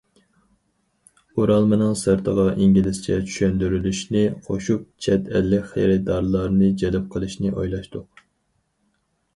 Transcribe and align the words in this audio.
ئورالمىنىڭ 1.41 1.91
سىرتىغا 1.99 2.45
ئىنگلىزچە 2.53 3.19
چۈشەندۈرۈشنى 3.27 4.25
قوشۇپ، 4.49 4.89
چەت 5.07 5.31
ئەللىك 5.37 5.69
خېرىدارلارنى 5.75 6.73
جەلپ 6.85 7.09
قىلىشنى 7.17 7.55
ئويلاشتۇق. 7.57 8.27